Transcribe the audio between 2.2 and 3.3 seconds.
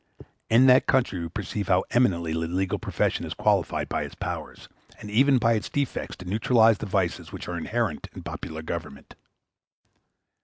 the legal profession